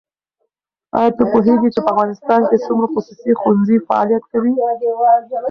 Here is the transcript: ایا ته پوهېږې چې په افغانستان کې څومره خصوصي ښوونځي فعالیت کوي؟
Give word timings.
ایا 0.97 1.09
ته 1.17 1.23
پوهېږې 1.31 1.69
چې 1.73 1.79
په 1.85 1.89
افغانستان 1.93 2.41
کې 2.49 2.57
څومره 2.65 2.87
خصوصي 2.93 3.31
ښوونځي 3.39 3.77
فعالیت 3.87 4.23
کوي؟ 4.31 4.53